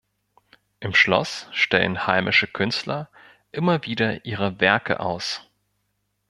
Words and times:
Im 0.79 0.95
Schloss 0.95 1.45
stellen 1.51 2.07
heimische 2.07 2.47
Künstler 2.47 3.07
immer 3.51 3.83
wieder 3.85 4.25
ihre 4.25 4.59
Werke 4.59 4.99
aus. 4.99 5.47